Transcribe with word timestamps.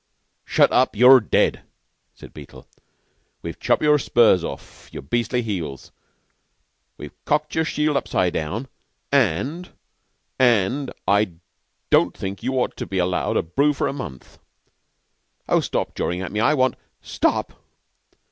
"Shut 0.45 0.71
up! 0.71 0.95
You're 0.95 1.19
dead!" 1.19 1.61
said 2.15 2.33
Beetle. 2.33 2.65
"We've 3.43 3.59
chopped 3.59 3.83
your 3.83 3.99
spurs 3.99 4.43
off 4.43 4.89
your 4.91 5.03
beastly 5.03 5.43
heels. 5.43 5.91
We've 6.97 7.13
cocked 7.23 7.53
your 7.53 7.65
shield 7.65 7.95
upside 7.95 8.33
down 8.33 8.67
and 9.11 9.69
and 10.39 10.91
I 11.07 11.33
don't 11.91 12.17
think 12.17 12.41
you 12.41 12.53
ought 12.53 12.75
to 12.77 12.87
be 12.87 12.97
allowed 12.97 13.33
to 13.33 13.43
brew 13.43 13.73
for 13.73 13.87
a 13.87 13.93
month." 13.93 14.39
"Oh, 15.47 15.59
stop 15.59 15.93
jawin' 15.93 16.23
at 16.23 16.31
me. 16.31 16.39
I 16.39 16.55
want" 16.55 16.77
"Stop? 17.19 17.53